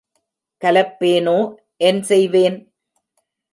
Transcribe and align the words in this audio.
கலப்பேனோ 0.61 1.37
என் 1.81 2.01
செய்வேன்? 2.01 2.57